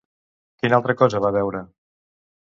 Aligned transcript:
Quina 0.61 0.79
altra 0.79 0.95
cosa 1.01 1.21
va 1.25 1.31
veure? 1.35 1.61